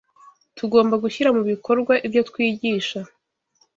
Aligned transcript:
Tugomba 0.57 0.95
gushyira 1.03 1.29
mu 1.35 1.41
bikorwa 1.49 1.93
ibyo 2.07 2.21
twigisha. 2.29 2.99